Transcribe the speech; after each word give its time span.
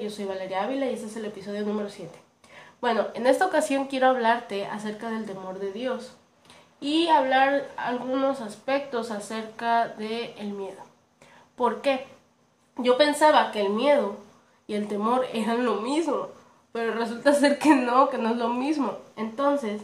Yo 0.00 0.10
soy 0.10 0.24
Valeria 0.24 0.64
Ávila 0.64 0.86
y 0.86 0.94
este 0.94 1.06
es 1.06 1.16
el 1.16 1.26
episodio 1.26 1.62
número 1.62 1.90
7. 1.90 2.10
Bueno, 2.80 3.08
en 3.14 3.26
esta 3.26 3.46
ocasión 3.46 3.86
quiero 3.86 4.08
hablarte 4.08 4.66
acerca 4.66 5.10
del 5.10 5.26
temor 5.26 5.58
de 5.58 5.72
Dios 5.72 6.14
y 6.80 7.08
hablar 7.08 7.68
algunos 7.76 8.40
aspectos 8.40 9.10
acerca 9.10 9.88
del 9.88 10.32
el 10.38 10.52
miedo. 10.52 10.82
¿Por 11.54 11.82
qué? 11.82 12.06
Yo 12.78 12.96
pensaba 12.96 13.52
que 13.52 13.60
el 13.60 13.70
miedo 13.70 14.16
y 14.66 14.74
el 14.74 14.88
temor 14.88 15.26
eran 15.34 15.66
lo 15.66 15.76
mismo, 15.76 16.28
pero 16.72 16.94
resulta 16.94 17.32
ser 17.34 17.58
que 17.58 17.74
no, 17.74 18.08
que 18.08 18.18
no 18.18 18.30
es 18.30 18.36
lo 18.36 18.48
mismo. 18.48 18.96
Entonces, 19.16 19.82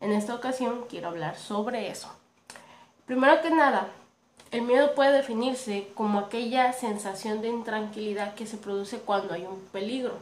en 0.00 0.10
esta 0.10 0.34
ocasión 0.34 0.86
quiero 0.88 1.08
hablar 1.08 1.36
sobre 1.36 1.88
eso. 1.88 2.10
Primero 3.06 3.40
que 3.42 3.50
nada, 3.50 3.88
el 4.50 4.62
miedo 4.62 4.94
puede 4.94 5.12
definirse 5.12 5.88
como 5.94 6.18
aquella 6.18 6.72
sensación 6.72 7.42
de 7.42 7.48
intranquilidad 7.48 8.34
que 8.34 8.46
se 8.46 8.56
produce 8.56 8.98
cuando 8.98 9.34
hay 9.34 9.44
un 9.44 9.60
peligro. 9.72 10.14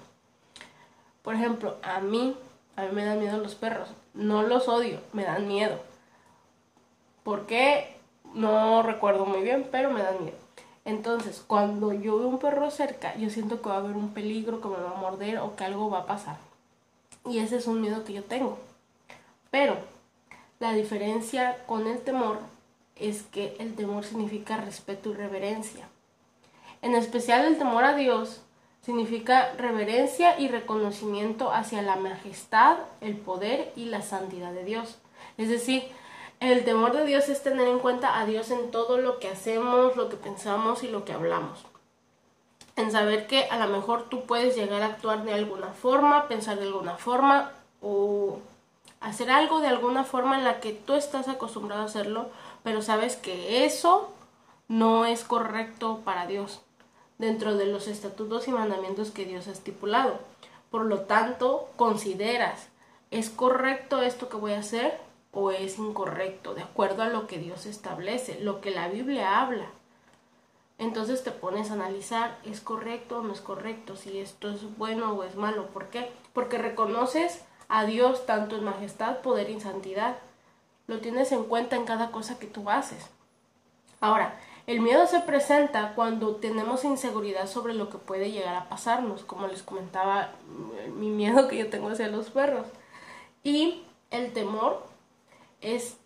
Por 1.23 1.35
ejemplo, 1.35 1.77
a 1.83 2.01
mí, 2.01 2.37
a 2.77 2.83
mí 2.83 2.89
me 2.93 3.05
dan 3.05 3.21
miedo 3.21 3.39
los 3.39 3.55
perros. 3.55 3.89
No 4.15 4.43
los 4.43 4.69
odio, 4.69 5.01
me 5.13 5.25
dan 5.25 5.47
miedo. 5.47 5.81
¿Por 7.23 7.47
qué? 7.47 7.97
No 8.35 8.83
recuerdo 8.83 9.27
muy 9.27 9.43
bien, 9.43 9.69
pero 9.71 9.91
me 9.91 10.03
dan 10.03 10.23
miedo. 10.23 10.37
Entonces, 10.85 11.43
cuando 11.47 11.93
yo 11.93 12.19
veo 12.19 12.29
un 12.29 12.39
perro 12.39 12.71
cerca, 12.71 13.17
yo 13.17 13.31
siento 13.31 13.61
que 13.61 13.69
va 13.69 13.77
a 13.77 13.79
haber 13.79 13.97
un 13.97 14.13
peligro, 14.13 14.61
que 14.61 14.69
me 14.69 14.77
va 14.77 14.93
a 14.93 15.01
morder 15.01 15.39
o 15.39 15.57
que 15.57 15.65
algo 15.65 15.91
va 15.91 16.01
a 16.01 16.07
pasar. 16.07 16.37
Y 17.25 17.39
ese 17.39 17.57
es 17.57 17.67
un 17.67 17.81
miedo 17.81 18.05
que 18.05 18.13
yo 18.13 18.23
tengo. 18.23 18.59
Pero 19.51 19.77
la 20.61 20.73
diferencia 20.73 21.59
con 21.67 21.87
el 21.87 22.01
temor 22.01 22.39
es 22.97 23.23
que 23.25 23.57
el 23.59 23.75
temor 23.75 24.05
significa 24.05 24.57
respeto 24.57 25.11
y 25.11 25.15
reverencia. 25.15 25.89
En 26.83 26.95
especial 26.95 27.45
el 27.45 27.59
temor 27.59 27.85
a 27.85 27.95
Dios 27.95 28.43
significa 28.83 29.53
reverencia 29.59 30.39
y 30.39 30.49
reconocimiento 30.49 31.53
hacia 31.53 31.83
la 31.83 31.97
majestad, 31.97 32.79
el 33.01 33.17
poder 33.17 33.73
y 33.77 33.87
la 33.87 34.03
santidad 34.03 34.53
de 34.53 34.65
Dios. 34.65 34.99
Es 35.39 35.49
decir, 35.49 35.83
el 36.41 36.65
temor 36.65 36.93
de 36.93 37.05
Dios 37.05 37.29
es 37.29 37.43
tener 37.43 37.67
en 37.67 37.79
cuenta 37.79 38.19
a 38.19 38.27
Dios 38.27 38.51
en 38.51 38.71
todo 38.71 38.99
lo 38.99 39.19
que 39.19 39.29
hacemos, 39.29 39.97
lo 39.97 40.09
que 40.09 40.17
pensamos 40.17 40.83
y 40.83 40.89
lo 40.89 41.05
que 41.05 41.13
hablamos. 41.13 41.65
En 42.77 42.93
saber 42.93 43.27
que 43.27 43.45
a 43.45 43.59
lo 43.59 43.75
mejor 43.75 44.09
tú 44.09 44.25
puedes 44.25 44.55
llegar 44.55 44.83
a 44.83 44.87
actuar 44.87 45.25
de 45.25 45.33
alguna 45.33 45.69
forma, 45.69 46.29
pensar 46.29 46.59
de 46.59 46.67
alguna 46.67 46.97
forma 46.97 47.53
o 47.81 48.39
hacer 49.01 49.31
algo 49.31 49.61
de 49.61 49.69
alguna 49.69 50.05
forma 50.05 50.37
en 50.39 50.45
la 50.45 50.61
que 50.61 50.73
tú 50.73 50.95
estás 50.95 51.29
acostumbrado 51.29 51.83
a 51.83 51.87
hacerlo, 51.87 52.31
pero 52.67 52.83
sabes 52.83 53.15
que 53.15 53.65
eso 53.65 54.11
no 54.67 55.05
es 55.07 55.23
correcto 55.23 56.01
para 56.05 56.27
Dios 56.27 56.63
dentro 57.17 57.57
de 57.57 57.67
los 57.67 57.87
estatutos 57.87 58.49
y 58.49 58.51
mandamientos 58.51 59.13
que 59.13 59.25
Dios 59.25 59.47
ha 59.47 59.53
estipulado. 59.53 60.19
Por 60.73 60.85
lo 60.85 61.03
tanto, 61.03 61.69
consideras, 61.77 62.67
¿es 63.13 63.31
correcto 63.31 64.03
esto 64.03 64.29
que 64.29 64.37
voy 64.37 64.55
a 64.55 64.59
hacer 64.59 64.99
o 65.31 65.53
es 65.53 65.79
incorrecto? 65.79 66.55
De 66.55 66.63
acuerdo 66.63 67.05
a 67.05 67.09
lo 67.09 67.29
que 67.29 67.39
Dios 67.39 67.67
establece, 67.67 68.41
lo 68.41 68.61
que 68.61 68.73
la 68.73 68.89
Biblia 68.89 69.41
habla. 69.41 69.67
Entonces 70.79 71.23
te 71.23 71.31
pones 71.31 71.71
a 71.71 71.75
analizar, 71.75 72.37
¿es 72.45 72.61
correcto 72.61 73.21
o 73.21 73.23
no 73.23 73.33
es 73.33 73.43
correcto? 73.43 73.95
Si 73.95 74.19
esto 74.19 74.51
es 74.51 74.77
bueno 74.77 75.13
o 75.13 75.23
es 75.23 75.37
malo. 75.37 75.67
¿Por 75.69 75.87
qué? 75.87 76.11
Porque 76.33 76.59
reconoces 76.59 77.45
a 77.69 77.85
Dios 77.85 78.27
tanto 78.27 78.57
en 78.57 78.65
majestad, 78.65 79.19
poder 79.19 79.51
y 79.51 79.61
santidad 79.61 80.17
lo 80.87 81.01
tienes 81.01 81.33
en 81.33 81.45
cuenta 81.45 81.77
en 81.77 81.85
cada 81.85 82.11
cosa 82.11 82.39
que 82.39 82.47
tú 82.47 82.71
haces. 82.71 83.07
Ahora, 84.01 84.39
el 84.67 84.81
miedo 84.81 85.07
se 85.07 85.21
presenta 85.21 85.95
cuando 85.95 86.37
tenemos 86.37 86.85
inseguridad 86.85 87.47
sobre 87.47 87.73
lo 87.73 87.89
que 87.89 87.99
puede 87.99 88.33
llegar 88.33 88.57
a 88.57 88.69
pasarnos, 88.69 89.25
como 89.25 89.47
les 89.47 89.63
comentaba 89.63 90.31
mm, 90.49 90.99
mi 90.99 91.09
miedo 91.09 91.49
que 91.49 91.57
yo 91.57 91.71
tengo 91.71 91.91
hacia 91.91 92.09
los 92.09 92.31
perros. 92.31 92.67
Y 93.45 93.85
el 94.11 94.33
temor 94.33 94.85
es 95.61 95.97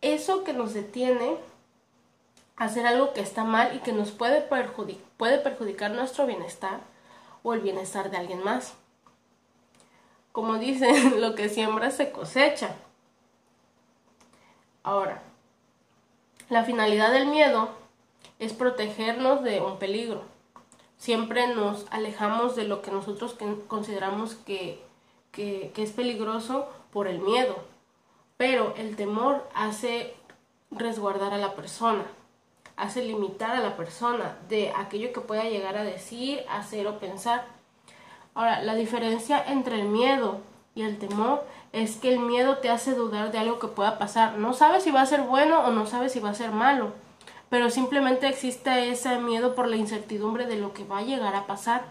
eso 0.00 0.44
que 0.44 0.52
nos 0.52 0.74
detiene 0.74 1.36
a 2.56 2.64
hacer 2.64 2.86
algo 2.86 3.12
que 3.12 3.20
está 3.20 3.44
mal 3.44 3.74
y 3.74 3.80
que 3.80 3.92
nos 3.92 4.12
puede, 4.12 4.42
puede 4.42 5.38
perjudicar 5.38 5.90
nuestro 5.90 6.26
bienestar 6.26 6.80
o 7.42 7.54
el 7.54 7.60
bienestar 7.60 8.10
de 8.10 8.16
alguien 8.16 8.44
más. 8.44 8.74
Como 10.30 10.58
dicen, 10.58 11.20
lo 11.20 11.34
que 11.34 11.48
siembra 11.48 11.90
se 11.90 12.12
cosecha. 12.12 12.76
Ahora, 14.82 15.22
la 16.48 16.64
finalidad 16.64 17.12
del 17.12 17.26
miedo 17.26 17.70
es 18.38 18.52
protegernos 18.52 19.42
de 19.44 19.60
un 19.60 19.78
peligro. 19.78 20.22
Siempre 20.96 21.54
nos 21.54 21.86
alejamos 21.90 22.56
de 22.56 22.64
lo 22.64 22.82
que 22.82 22.90
nosotros 22.90 23.36
consideramos 23.68 24.34
que, 24.34 24.82
que, 25.30 25.72
es 25.76 25.92
peligroso 25.92 26.68
por 26.92 27.06
el 27.06 27.20
miedo. 27.20 27.56
Pero 28.36 28.74
el 28.76 28.96
temor 28.96 29.48
hace 29.54 30.14
resguardar 30.70 31.32
a 31.32 31.38
la 31.38 31.54
persona, 31.54 32.04
hace 32.76 33.04
limitar 33.04 33.52
a 33.52 33.60
la 33.60 33.76
persona 33.76 34.36
de 34.48 34.72
aquello 34.76 35.12
que 35.12 35.20
pueda 35.20 35.44
llegar 35.44 35.76
a 35.76 35.84
decir, 35.84 36.44
hacer 36.48 36.86
o 36.88 36.98
pensar. 36.98 37.46
Ahora, 38.34 38.62
la 38.62 38.74
diferencia 38.74 39.44
entre 39.46 39.80
el 39.80 39.88
miedo 39.88 40.40
y 40.74 40.82
el 40.82 40.98
temor 40.98 41.44
es 41.72 41.96
que 41.96 42.12
el 42.12 42.20
miedo 42.20 42.58
te 42.58 42.70
hace 42.70 42.94
dudar 42.94 43.32
de 43.32 43.38
algo 43.38 43.58
que 43.58 43.68
pueda 43.68 43.98
pasar. 43.98 44.38
No 44.38 44.52
sabes 44.52 44.84
si 44.84 44.90
va 44.90 45.00
a 45.00 45.06
ser 45.06 45.22
bueno 45.22 45.60
o 45.60 45.70
no 45.70 45.86
sabes 45.86 46.12
si 46.12 46.20
va 46.20 46.30
a 46.30 46.34
ser 46.34 46.50
malo, 46.50 46.92
pero 47.48 47.70
simplemente 47.70 48.28
existe 48.28 48.90
ese 48.90 49.18
miedo 49.18 49.54
por 49.54 49.68
la 49.68 49.76
incertidumbre 49.76 50.46
de 50.46 50.56
lo 50.56 50.72
que 50.74 50.84
va 50.84 50.98
a 50.98 51.02
llegar 51.02 51.34
a 51.34 51.46
pasar. 51.46 51.84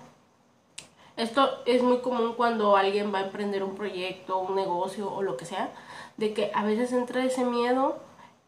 Esto 1.17 1.49
es 1.65 1.83
muy 1.83 1.99
común 1.99 2.33
cuando 2.37 2.77
alguien 2.77 3.13
va 3.13 3.19
a 3.19 3.23
emprender 3.23 3.63
un 3.63 3.75
proyecto, 3.75 4.37
un 4.39 4.55
negocio 4.55 5.11
o 5.11 5.21
lo 5.21 5.35
que 5.35 5.45
sea, 5.45 5.71
de 6.17 6.33
que 6.33 6.51
a 6.53 6.63
veces 6.63 6.93
entra 6.93 7.23
ese 7.23 7.43
miedo 7.43 7.99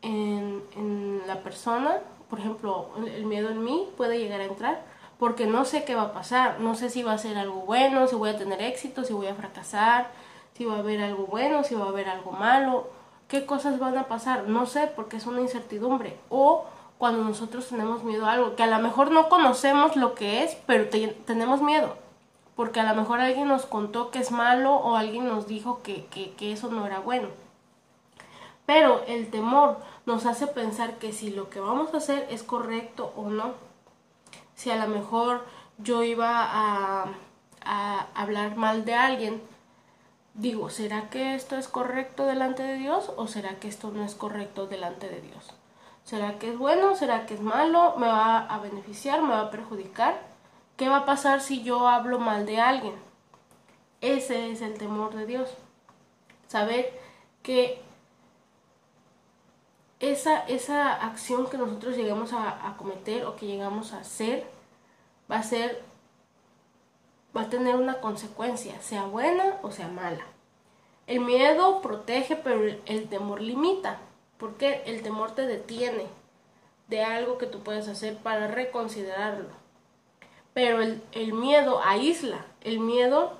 en, 0.01 0.63
en 0.75 1.22
la 1.27 1.41
persona, 1.41 1.99
por 2.29 2.39
ejemplo, 2.39 2.89
el 3.05 3.25
miedo 3.25 3.49
en 3.49 3.63
mí 3.63 3.89
puede 3.97 4.17
llegar 4.17 4.41
a 4.41 4.45
entrar 4.45 4.93
porque 5.19 5.45
no 5.45 5.66
sé 5.66 5.83
qué 5.85 5.95
va 5.95 6.01
a 6.03 6.13
pasar, 6.13 6.59
no 6.59 6.75
sé 6.75 6.89
si 6.89 7.03
va 7.03 7.13
a 7.13 7.17
ser 7.17 7.38
algo 7.38 7.61
bueno, 7.61 8.07
si 8.07 8.16
voy 8.16 8.29
a 8.29 8.38
tener 8.38 8.61
éxito, 8.61 9.03
si 9.03 9.13
voy 9.13 9.27
a 9.27 9.35
fracasar, 9.35 10.11
si 10.53 10.66
va 10.66 10.75
a 10.75 10.80
haber 10.80 11.02
algo 11.02 11.25
bueno, 11.25 11.64
si 11.64 11.75
va 11.75 11.86
a 11.86 11.90
haber 11.90 12.09
algo 12.09 12.31
malo, 12.31 12.88
qué 13.28 13.46
cosas 13.46 13.80
van 13.80 13.97
a 13.97 14.08
pasar, 14.08 14.47
no 14.47 14.66
sé, 14.66 14.91
porque 14.96 15.18
es 15.18 15.25
una 15.25 15.41
incertidumbre. 15.41 16.19
O 16.30 16.66
cuando 16.97 17.24
nosotros 17.24 17.68
tenemos 17.68 18.03
miedo 18.03 18.25
a 18.25 18.34
algo, 18.34 18.56
que 18.56 18.64
a 18.64 18.68
lo 18.68 18.80
mejor 18.80 19.12
no 19.12 19.30
conocemos 19.30 19.96
lo 19.96 20.14
que 20.16 20.44
es, 20.44 20.56
pero 20.68 20.88
tenemos 21.25 21.62
miedo, 21.62 21.96
porque 22.56 22.80
a 22.80 22.84
lo 22.84 23.00
mejor 23.00 23.19
alguien 23.19 23.47
nos 23.47 23.66
contó 23.66 24.12
que 24.12 24.19
es 24.19 24.31
malo 24.31 24.75
o 24.75 24.96
alguien 24.96 25.28
nos 25.28 25.47
dijo 25.47 25.81
que, 25.81 26.06
que, 26.06 26.34
que 26.34 26.52
eso 26.52 26.70
no 26.70 26.85
era 26.85 27.00
bueno. 27.00 27.30
Pero 28.66 29.03
el 29.08 29.30
temor 29.30 29.80
nos 30.06 30.25
hace 30.25 30.47
pensar 30.47 30.97
que 30.97 31.12
si 31.12 31.31
lo 31.31 31.50
que 31.50 31.59
vamos 31.59 31.94
a 31.94 31.97
hacer 31.97 32.28
es 32.30 32.44
correcto 32.44 33.12
o 33.18 33.30
no. 33.30 33.53
Si 34.56 34.70
a 34.70 34.78
lo 34.78 34.88
mejor 34.88 35.44
yo 35.80 36.03
iba 36.03 36.44
a, 36.44 37.08
a 37.66 38.08
hablar 38.16 38.56
mal 38.56 38.85
de 38.85 38.94
alguien, 38.94 39.41
digo, 40.33 40.69
¿será 40.69 41.09
que 41.09 41.35
esto 41.35 41.57
es 41.57 41.67
correcto 41.67 42.25
delante 42.25 42.63
de 42.63 42.75
Dios 42.75 43.11
o 43.17 43.27
será 43.27 43.59
que 43.59 43.67
esto 43.67 43.91
no 43.91 44.03
es 44.03 44.16
correcto 44.16 44.67
delante 44.67 45.09
de 45.09 45.21
Dios? 45.21 45.53
¿Será 46.03 46.38
que 46.38 46.51
es 46.51 46.57
bueno? 46.57 46.95
¿Será 46.95 47.25
que 47.25 47.35
es 47.35 47.41
malo? 47.41 47.95
¿Me 47.97 48.07
va 48.07 48.39
a 48.39 48.59
beneficiar? 48.59 49.22
¿Me 49.22 49.29
va 49.29 49.41
a 49.41 49.51
perjudicar? 49.51 50.22
¿Qué 50.75 50.90
va 50.90 50.97
a 50.97 51.05
pasar 51.05 51.41
si 51.41 51.63
yo 51.63 51.87
hablo 51.87 52.19
mal 52.19 52.46
de 52.46 52.59
alguien? 52.59 52.96
Ese 54.02 54.52
es 54.52 54.61
el 54.61 54.78
temor 54.78 55.16
de 55.16 55.25
Dios. 55.25 55.49
Saber 56.47 56.99
que 57.41 57.81
esa, 59.99 60.40
esa 60.40 60.93
acción 60.93 61.49
que 61.49 61.58
nosotros 61.58 61.96
llegamos 61.96 62.34
a, 62.34 62.67
a 62.67 62.75
cometer 62.75 63.25
o 63.25 63.37
que 63.37 63.46
llegamos 63.46 63.93
a 63.93 63.99
hacer 63.99 64.46
va 65.31 65.37
a 65.37 65.43
ser 65.43 65.81
va 67.35 67.41
a 67.41 67.50
tener 67.50 67.76
una 67.76 68.00
consecuencia, 68.00 68.82
sea 68.82 69.03
buena 69.06 69.58
o 69.62 69.72
sea 69.72 69.88
mala. 69.88 70.26
El 71.08 71.20
miedo 71.20 71.82
protege, 71.82 72.35
pero 72.35 72.64
el 72.85 73.09
temor 73.09 73.41
limita, 73.41 74.00
porque 74.38 74.84
el 74.85 75.02
temor 75.02 75.32
te 75.32 75.46
detiene 75.46 76.06
de 76.88 77.03
algo 77.03 77.38
que 77.38 77.47
tú 77.47 77.59
puedes 77.59 77.88
hacer 77.88 78.18
para 78.18 78.47
reconsiderarlo. 78.47 79.50
Pero 80.53 80.82
el, 80.82 81.34
miedo 81.34 81.82
aísla, 81.84 82.46
el 82.62 82.80
miedo, 82.80 83.34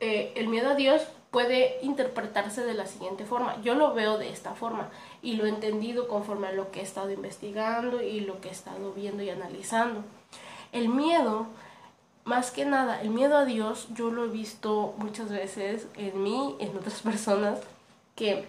eh, 0.00 0.32
el 0.34 0.48
miedo 0.48 0.70
a 0.70 0.74
Dios 0.74 1.06
puede 1.30 1.78
interpretarse 1.82 2.64
de 2.64 2.74
la 2.74 2.86
siguiente 2.86 3.24
forma. 3.24 3.60
Yo 3.62 3.74
lo 3.74 3.94
veo 3.94 4.18
de 4.18 4.30
esta 4.30 4.54
forma 4.54 4.88
y 5.22 5.34
lo 5.34 5.46
he 5.46 5.48
entendido 5.48 6.08
conforme 6.08 6.48
a 6.48 6.52
lo 6.52 6.70
que 6.70 6.80
he 6.80 6.82
estado 6.82 7.10
investigando 7.10 8.02
y 8.02 8.20
lo 8.20 8.40
que 8.40 8.48
he 8.48 8.52
estado 8.52 8.92
viendo 8.92 9.22
y 9.22 9.30
analizando. 9.30 10.02
El 10.72 10.88
miedo 10.88 11.46
más 12.28 12.50
que 12.50 12.66
nada, 12.66 13.00
el 13.00 13.08
miedo 13.08 13.38
a 13.38 13.46
Dios, 13.46 13.88
yo 13.94 14.10
lo 14.10 14.26
he 14.26 14.28
visto 14.28 14.94
muchas 14.98 15.30
veces 15.30 15.88
en 15.96 16.22
mí, 16.22 16.54
en 16.60 16.76
otras 16.76 17.00
personas, 17.02 17.58
que 18.14 18.46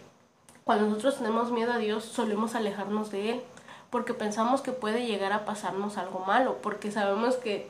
cuando 0.65 0.85
nosotros 0.85 1.17
tenemos 1.17 1.51
miedo 1.51 1.71
a 1.71 1.77
Dios 1.77 2.03
solemos 2.03 2.55
alejarnos 2.55 3.09
de 3.09 3.31
Él, 3.31 3.41
porque 3.89 4.13
pensamos 4.13 4.61
que 4.61 4.73
puede 4.73 5.07
llegar 5.07 5.31
a 5.31 5.45
pasarnos 5.45 5.97
algo 5.97 6.19
malo, 6.19 6.57
porque 6.61 6.91
sabemos 6.91 7.37
que 7.37 7.69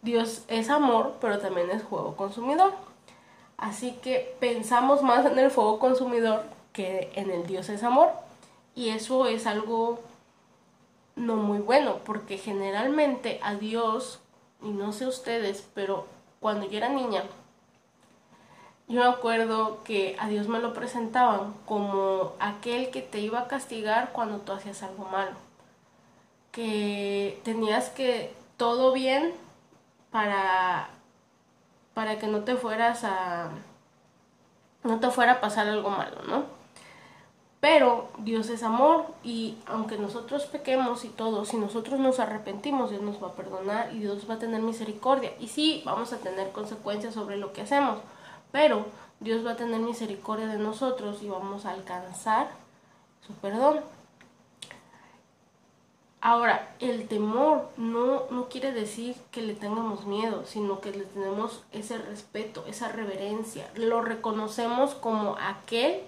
Dios 0.00 0.44
es 0.48 0.70
amor, 0.70 1.16
pero 1.20 1.38
también 1.38 1.70
es 1.70 1.82
fuego 1.82 2.16
consumidor. 2.16 2.72
Así 3.58 3.92
que 4.02 4.34
pensamos 4.40 5.02
más 5.02 5.26
en 5.26 5.38
el 5.38 5.50
fuego 5.50 5.78
consumidor 5.78 6.42
que 6.72 7.12
en 7.14 7.30
el 7.30 7.46
Dios 7.46 7.68
es 7.68 7.82
amor. 7.82 8.08
Y 8.74 8.88
eso 8.88 9.26
es 9.26 9.46
algo 9.46 10.00
no 11.16 11.36
muy 11.36 11.58
bueno, 11.58 11.98
porque 12.04 12.38
generalmente 12.38 13.38
a 13.42 13.54
Dios, 13.54 14.20
y 14.62 14.70
no 14.70 14.92
sé 14.92 15.06
ustedes, 15.06 15.66
pero 15.74 16.06
cuando 16.40 16.66
yo 16.66 16.78
era 16.78 16.88
niña, 16.88 17.24
yo 18.88 19.00
me 19.00 19.06
acuerdo 19.06 19.84
que 19.84 20.16
a 20.18 20.28
Dios 20.28 20.48
me 20.48 20.58
lo 20.58 20.74
presentaban 20.74 21.54
como 21.64 22.32
aquel 22.40 22.90
que 22.90 23.02
te 23.02 23.20
iba 23.20 23.38
a 23.40 23.46
castigar 23.46 24.10
cuando 24.12 24.38
tú 24.38 24.52
hacías 24.52 24.82
algo 24.82 25.04
malo. 25.04 25.36
Que 26.50 27.40
tenías 27.44 27.90
que 27.90 28.34
todo 28.56 28.92
bien 28.92 29.32
para, 30.10 30.88
para 31.94 32.18
que 32.18 32.26
no 32.26 32.40
te 32.40 32.56
fueras 32.56 33.04
a. 33.04 33.50
no 34.82 34.98
te 34.98 35.10
fuera 35.10 35.34
a 35.34 35.40
pasar 35.40 35.68
algo 35.68 35.90
malo, 35.90 36.22
¿no? 36.26 36.59
Pero 37.60 38.08
Dios 38.18 38.48
es 38.48 38.62
amor 38.62 39.04
y 39.22 39.56
aunque 39.66 39.98
nosotros 39.98 40.44
pequemos 40.46 41.04
y 41.04 41.08
todo, 41.08 41.44
si 41.44 41.58
nosotros 41.58 42.00
nos 42.00 42.18
arrepentimos, 42.18 42.90
Dios 42.90 43.02
nos 43.02 43.22
va 43.22 43.28
a 43.28 43.34
perdonar 43.34 43.92
y 43.92 43.98
Dios 43.98 44.24
va 44.28 44.34
a 44.34 44.38
tener 44.38 44.62
misericordia. 44.62 45.32
Y 45.38 45.48
sí, 45.48 45.82
vamos 45.84 46.14
a 46.14 46.18
tener 46.18 46.52
consecuencias 46.52 47.12
sobre 47.12 47.36
lo 47.36 47.52
que 47.52 47.60
hacemos 47.62 47.98
pero 48.52 48.86
Dios 49.20 49.44
va 49.44 49.52
a 49.52 49.56
tener 49.56 49.80
misericordia 49.80 50.46
de 50.46 50.58
nosotros 50.58 51.22
y 51.22 51.28
vamos 51.28 51.66
a 51.66 51.70
alcanzar 51.70 52.50
su 53.26 53.32
perdón. 53.34 53.80
Ahora, 56.22 56.74
el 56.80 57.08
temor 57.08 57.70
no, 57.78 58.24
no 58.30 58.48
quiere 58.50 58.72
decir 58.72 59.16
que 59.30 59.40
le 59.40 59.54
tengamos 59.54 60.04
miedo, 60.04 60.44
sino 60.44 60.80
que 60.80 60.90
le 60.90 61.04
tenemos 61.04 61.62
ese 61.72 61.96
respeto, 61.96 62.64
esa 62.66 62.88
reverencia. 62.88 63.70
Lo 63.74 64.02
reconocemos 64.02 64.94
como 64.94 65.36
aquel 65.40 66.02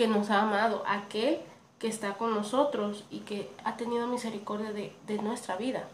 que 0.00 0.08
nos 0.08 0.30
ha 0.30 0.40
amado, 0.40 0.82
aquel 0.86 1.40
que 1.78 1.86
está 1.86 2.14
con 2.14 2.34
nosotros 2.34 3.04
y 3.10 3.18
que 3.20 3.52
ha 3.64 3.76
tenido 3.76 4.06
misericordia 4.06 4.72
de, 4.72 4.96
de 5.06 5.20
nuestra 5.20 5.56
vida. 5.56 5.88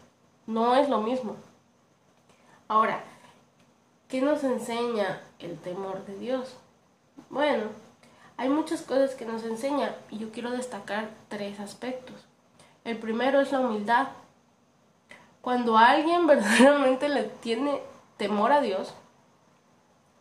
No 0.45 0.77
es 0.77 0.87
lo 0.87 1.01
mismo. 1.01 1.35
Ahora, 2.69 3.03
¿Qué 4.07 4.21
nos 4.21 4.41
enseña 4.45 5.21
el 5.39 5.59
temor 5.59 6.05
de 6.05 6.17
Dios? 6.17 6.55
Bueno, 7.29 7.65
hay 8.37 8.47
muchas 8.47 8.81
cosas 8.81 9.15
que 9.15 9.25
nos 9.25 9.43
enseña 9.43 9.97
y 10.09 10.19
yo 10.19 10.31
quiero 10.31 10.51
destacar 10.51 11.09
tres 11.27 11.59
aspectos. 11.59 12.15
El 12.85 12.97
primero 12.99 13.41
es 13.41 13.51
la 13.51 13.59
humildad. 13.59 14.07
Cuando 15.41 15.77
alguien 15.77 16.25
verdaderamente 16.27 17.09
le 17.09 17.23
tiene 17.23 17.81
temor 18.15 18.53
a 18.53 18.61
Dios, 18.61 18.93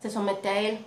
se 0.01 0.11
somete 0.11 0.49
a 0.49 0.59
Él. 0.59 0.85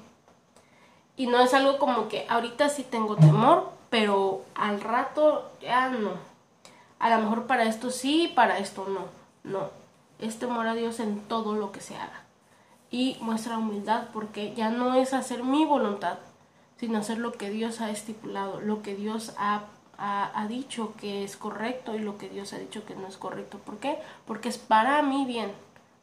Y 1.19 1.27
no 1.27 1.39
es 1.41 1.53
algo 1.53 1.77
como 1.77 2.07
que 2.07 2.25
ahorita 2.29 2.69
sí 2.69 2.83
tengo 2.83 3.15
temor, 3.15 3.69
pero 3.91 4.45
al 4.55 4.79
rato 4.79 5.51
ya 5.61 5.89
no. 5.89 6.13
A 6.97 7.09
lo 7.11 7.21
mejor 7.21 7.45
para 7.45 7.65
esto 7.65 7.91
sí, 7.91 8.31
para 8.33 8.57
esto 8.57 8.87
no. 8.87 9.05
No, 9.43 9.69
es 10.17 10.39
temor 10.39 10.65
a 10.65 10.73
Dios 10.73 10.99
en 10.99 11.19
todo 11.19 11.55
lo 11.55 11.71
que 11.71 11.81
se 11.81 11.95
haga 11.95 12.23
y 12.91 13.17
muestra 13.21 13.57
humildad 13.57 14.05
porque 14.13 14.53
ya 14.55 14.69
no 14.69 14.95
es 14.95 15.13
hacer 15.13 15.43
mi 15.43 15.65
voluntad, 15.65 16.17
sino 16.79 16.99
hacer 16.99 17.19
lo 17.19 17.33
que 17.33 17.49
Dios 17.49 17.81
ha 17.81 17.91
estipulado, 17.91 18.61
lo 18.61 18.81
que 18.81 18.95
Dios 18.95 19.33
ha, 19.37 19.63
ha, 19.97 20.47
dicho 20.47 20.93
que 20.97 21.23
es 21.23 21.35
correcto 21.35 21.95
y 21.95 21.99
lo 21.99 22.17
que 22.17 22.29
Dios 22.29 22.53
ha 22.53 22.57
dicho 22.57 22.85
que 22.85 22.95
no 22.95 23.07
es 23.07 23.17
correcto. 23.17 23.59
¿Por 23.59 23.77
qué? 23.77 23.99
Porque 24.25 24.49
es 24.49 24.57
para 24.57 25.01
mí 25.01 25.25
bien. 25.25 25.51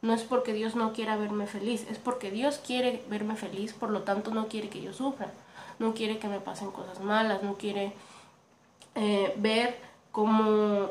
No 0.01 0.13
es 0.13 0.23
porque 0.23 0.53
Dios 0.53 0.75
no 0.75 0.93
quiera 0.93 1.17
verme 1.17 1.47
feliz, 1.47 1.85
es 1.89 1.97
porque 1.97 2.31
Dios 2.31 2.59
quiere 2.65 3.03
verme 3.09 3.35
feliz, 3.35 3.73
por 3.73 3.89
lo 3.89 4.03
tanto 4.03 4.31
no 4.31 4.47
quiere 4.47 4.69
que 4.69 4.81
yo 4.81 4.93
sufra, 4.93 5.31
no 5.79 5.93
quiere 5.93 6.19
que 6.19 6.27
me 6.27 6.39
pasen 6.39 6.71
cosas 6.71 6.99
malas, 6.99 7.41
no 7.41 7.55
quiere 7.55 7.93
eh, 8.95 9.33
ver 9.37 9.77
cómo 10.11 10.89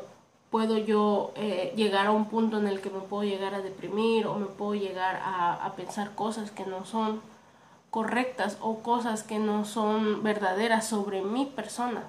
puedo 0.50 0.78
yo 0.78 1.32
eh, 1.34 1.72
llegar 1.76 2.06
a 2.06 2.12
un 2.12 2.26
punto 2.26 2.58
en 2.58 2.66
el 2.66 2.80
que 2.80 2.90
me 2.90 3.00
puedo 3.00 3.24
llegar 3.24 3.54
a 3.54 3.60
deprimir 3.60 4.26
o 4.26 4.36
me 4.36 4.46
puedo 4.46 4.74
llegar 4.74 5.20
a, 5.22 5.72
pensar 5.76 6.14
cosas 6.14 6.50
que 6.50 6.64
no 6.64 6.84
son 6.84 7.20
correctas 7.90 8.56
o 8.60 8.78
cosas 8.78 9.22
que 9.22 9.38
no 9.38 9.64
son 9.64 10.22
verdaderas 10.22 10.86
sobre 10.86 11.22
mi 11.22 11.46
persona. 11.46 12.04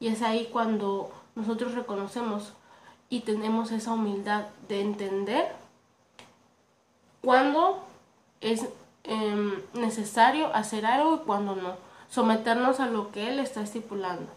Y 0.00 0.08
es 0.08 0.22
ahí 0.22 0.48
cuando 0.50 1.12
nosotros 1.34 1.74
reconocemos 1.74 2.54
y 3.08 3.20
tenemos 3.20 3.70
esa 3.70 3.92
humildad 3.92 4.46
de 4.68 4.80
entender 4.80 5.61
cuándo 7.22 7.82
es 8.40 8.66
em, 9.04 9.62
necesario 9.72 10.54
hacer 10.54 10.84
algo 10.86 11.16
y 11.16 11.18
cuándo 11.26 11.56
no. 11.56 11.76
Someternos 12.10 12.80
a 12.80 12.86
lo 12.86 13.10
que 13.10 13.28
Él 13.28 13.38
está 13.38 13.62
estipulando. 13.62 14.28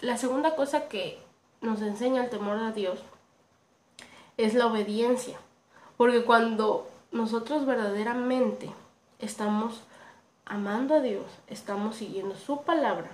la 0.00 0.16
segunda 0.16 0.54
cosa 0.54 0.88
que 0.88 1.18
nos 1.60 1.82
enseña 1.82 2.22
el 2.22 2.30
temor 2.30 2.58
a 2.58 2.70
Dios 2.70 3.00
es 4.36 4.54
la 4.54 4.66
obediencia. 4.66 5.38
Porque 5.96 6.24
cuando 6.24 6.88
nosotros 7.10 7.66
verdaderamente 7.66 8.70
estamos 9.18 9.82
amando 10.46 10.94
a 10.94 11.00
Dios, 11.00 11.26
estamos 11.48 11.96
siguiendo 11.96 12.36
su 12.36 12.62
palabra, 12.62 13.10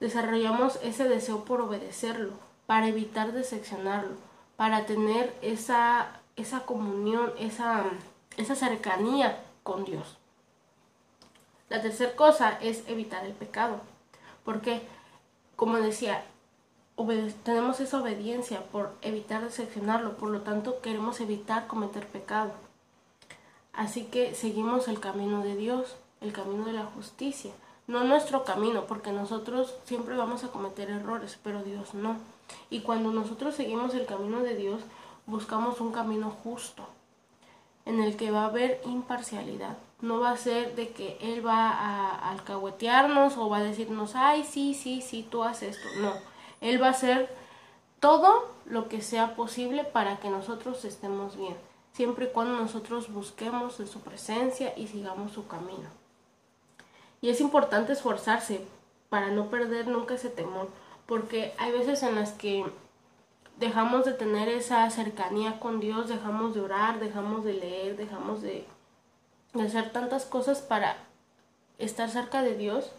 desarrollamos 0.00 0.78
ese 0.82 1.08
deseo 1.08 1.44
por 1.44 1.60
obedecerlo, 1.60 2.32
para 2.66 2.88
evitar 2.88 3.32
decepcionarlo, 3.32 4.16
para 4.56 4.86
tener 4.86 5.34
esa, 5.42 6.20
esa 6.36 6.60
comunión, 6.60 7.32
esa, 7.38 7.84
esa 8.36 8.54
cercanía 8.54 9.42
con 9.62 9.84
Dios. 9.84 10.18
La 11.68 11.80
tercera 11.80 12.14
cosa 12.14 12.58
es 12.60 12.84
evitar 12.88 13.24
el 13.24 13.32
pecado. 13.32 13.80
Porque, 14.44 14.82
como 15.56 15.78
decía, 15.78 16.24
tenemos 17.42 17.80
esa 17.80 18.00
obediencia 18.00 18.62
por 18.66 18.94
evitar 19.02 19.42
decepcionarlo, 19.42 20.16
por 20.16 20.30
lo 20.30 20.42
tanto 20.42 20.80
queremos 20.80 21.20
evitar 21.20 21.66
cometer 21.66 22.06
pecado. 22.06 22.52
Así 23.72 24.04
que 24.04 24.34
seguimos 24.34 24.86
el 24.86 25.00
camino 25.00 25.42
de 25.42 25.56
Dios, 25.56 25.96
el 26.20 26.32
camino 26.32 26.66
de 26.66 26.74
la 26.74 26.84
justicia, 26.84 27.52
no 27.86 28.04
nuestro 28.04 28.44
camino, 28.44 28.84
porque 28.86 29.12
nosotros 29.12 29.74
siempre 29.84 30.16
vamos 30.16 30.44
a 30.44 30.48
cometer 30.48 30.90
errores, 30.90 31.38
pero 31.42 31.62
Dios 31.62 31.94
no. 31.94 32.16
Y 32.70 32.80
cuando 32.80 33.10
nosotros 33.10 33.54
seguimos 33.54 33.94
el 33.94 34.06
camino 34.06 34.40
de 34.40 34.54
Dios, 34.54 34.80
buscamos 35.26 35.80
un 35.80 35.92
camino 35.92 36.30
justo, 36.42 36.86
en 37.84 38.02
el 38.02 38.16
que 38.16 38.30
va 38.30 38.42
a 38.42 38.46
haber 38.46 38.80
imparcialidad. 38.86 39.76
No 40.00 40.20
va 40.20 40.30
a 40.30 40.36
ser 40.36 40.74
de 40.74 40.90
que 40.90 41.18
Él 41.20 41.46
va 41.46 41.70
a 41.70 42.30
alcahuetearnos 42.30 43.36
o 43.36 43.48
va 43.48 43.58
a 43.58 43.62
decirnos, 43.62 44.14
ay, 44.14 44.44
sí, 44.44 44.74
sí, 44.74 45.00
sí, 45.00 45.26
tú 45.30 45.44
haces 45.44 45.76
esto. 45.76 45.88
No 46.00 46.34
él 46.64 46.82
va 46.82 46.86
a 46.86 46.90
hacer 46.90 47.28
todo 48.00 48.48
lo 48.64 48.88
que 48.88 49.02
sea 49.02 49.36
posible 49.36 49.84
para 49.84 50.16
que 50.16 50.30
nosotros 50.30 50.82
estemos 50.86 51.36
bien, 51.36 51.56
siempre 51.92 52.24
y 52.24 52.28
cuando 52.28 52.58
nosotros 52.58 53.12
busquemos 53.12 53.76
de 53.76 53.86
su 53.86 54.00
presencia 54.00 54.72
y 54.74 54.88
sigamos 54.88 55.32
su 55.32 55.46
camino. 55.46 55.90
Y 57.20 57.28
es 57.28 57.42
importante 57.42 57.92
esforzarse 57.92 58.64
para 59.10 59.28
no 59.28 59.50
perder 59.50 59.86
nunca 59.86 60.14
ese 60.14 60.30
temor, 60.30 60.68
porque 61.04 61.52
hay 61.58 61.72
veces 61.72 62.02
en 62.02 62.14
las 62.14 62.32
que 62.32 62.64
dejamos 63.58 64.04
de 64.04 64.12
tener 64.12 64.48
esa 64.48 64.88
cercanía 64.90 65.60
con 65.60 65.80
Dios, 65.80 66.08
dejamos 66.08 66.54
de 66.54 66.60
orar, 66.60 67.00
dejamos 67.00 67.44
de 67.44 67.54
leer, 67.54 67.96
dejamos 67.96 68.42
de, 68.42 68.66
de 69.52 69.62
hacer 69.62 69.90
tantas 69.92 70.24
cosas 70.24 70.60
para 70.60 70.96
estar 71.78 72.10
cerca 72.10 72.42
de 72.42 72.56
Dios 72.56 72.90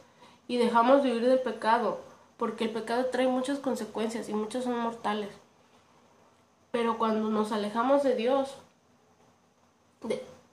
y 0.47 0.57
dejamos 0.57 1.03
de 1.03 1.11
huir 1.11 1.25
del 1.25 1.39
pecado 1.39 1.99
porque 2.37 2.65
el 2.65 2.71
pecado 2.71 3.05
trae 3.05 3.27
muchas 3.27 3.59
consecuencias 3.59 4.29
y 4.29 4.33
muchas 4.33 4.65
son 4.65 4.77
mortales. 4.77 5.29
Pero 6.71 6.97
cuando 6.97 7.29
nos 7.29 7.51
alejamos 7.51 8.03
de 8.03 8.15
Dios, 8.15 8.57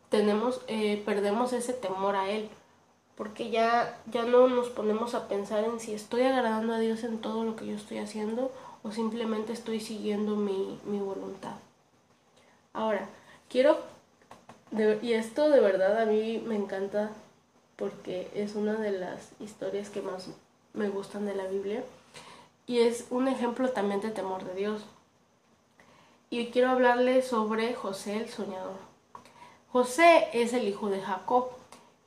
tenemos, 0.09 0.61
eh, 0.69 1.03
perdemos 1.05 1.53
ese 1.53 1.73
temor 1.73 2.15
a 2.15 2.31
Él, 2.31 2.49
porque 3.17 3.51
ya, 3.51 3.99
ya 4.07 4.23
no 4.25 4.47
nos 4.47 4.69
ponemos 4.69 5.15
a 5.15 5.27
pensar 5.27 5.65
en 5.65 5.81
si 5.81 5.95
estoy 5.95 6.23
agradando 6.23 6.75
a 6.75 6.79
Dios 6.79 7.03
en 7.03 7.19
todo 7.19 7.45
lo 7.45 7.57
que 7.57 7.67
yo 7.67 7.75
estoy 7.75 7.99
haciendo 7.99 8.53
o 8.83 8.93
simplemente 8.93 9.53
estoy 9.53 9.81
siguiendo 9.81 10.37
mi, 10.37 10.79
mi 10.85 10.99
voluntad. 10.99 11.55
Ahora, 12.73 13.09
quiero, 13.49 13.79
y 15.03 15.13
esto 15.13 15.51
de 15.51 15.61
verdad 15.61 16.01
a 16.01 16.07
mí 16.07 16.43
me 16.47 16.57
encanta 16.57 17.11
porque 17.77 18.31
es 18.35 18.55
una 18.55 18.75
de 18.75 18.93
las 18.93 19.31
historias 19.41 19.91
que 19.91 20.03
más 20.03 20.29
me 20.73 20.89
gustan 20.89 21.27
de 21.27 21.35
la 21.35 21.47
Biblia. 21.47 21.85
Y 22.67 22.79
es 22.79 23.07
un 23.11 23.29
ejemplo 23.29 23.71
también 23.71 24.01
de 24.01 24.11
temor 24.11 24.45
de 24.45 24.55
Dios. 24.55 24.83
Y 26.31 26.47
quiero 26.47 26.71
hablarle 26.71 27.23
sobre 27.23 27.75
José 27.75 28.17
el 28.17 28.29
soñador. 28.31 28.77
José 29.71 30.29
es 30.33 30.53
el 30.53 30.69
hijo 30.69 30.89
de 30.89 31.01
Jacob. 31.01 31.49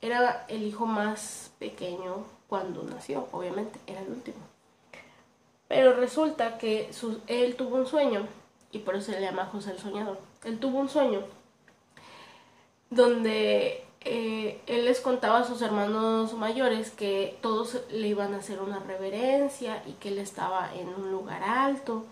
Era 0.00 0.46
el 0.48 0.62
hijo 0.62 0.86
más 0.86 1.52
pequeño 1.58 2.24
cuando 2.48 2.82
nació, 2.82 3.28
obviamente, 3.32 3.78
era 3.86 4.00
el 4.00 4.08
último. 4.08 4.38
Pero 5.68 5.94
resulta 5.94 6.58
que 6.58 6.90
él 7.26 7.56
tuvo 7.56 7.76
un 7.76 7.86
sueño, 7.86 8.26
y 8.72 8.78
por 8.78 8.94
eso 8.94 9.12
se 9.12 9.20
le 9.20 9.26
llama 9.26 9.46
José 9.46 9.72
el 9.72 9.78
Soñador. 9.78 10.18
Él 10.44 10.58
tuvo 10.58 10.78
un 10.78 10.88
sueño 10.88 11.22
donde 12.90 13.84
eh, 14.02 14.60
él 14.66 14.84
les 14.84 15.00
contaba 15.00 15.40
a 15.40 15.44
sus 15.44 15.62
hermanos 15.62 16.34
mayores 16.34 16.90
que 16.90 17.36
todos 17.40 17.80
le 17.90 18.06
iban 18.06 18.34
a 18.34 18.38
hacer 18.38 18.60
una 18.60 18.78
reverencia 18.78 19.82
y 19.86 19.92
que 19.94 20.10
él 20.10 20.18
estaba 20.18 20.72
en 20.74 20.88
un 20.88 21.10
lugar 21.10 21.42
alto. 21.42 22.04